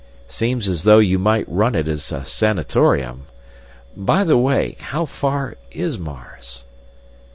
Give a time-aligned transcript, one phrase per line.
[0.27, 3.27] "Seems as though you might run it as a sanatorium.
[3.95, 6.63] By the way, how far is Mars?"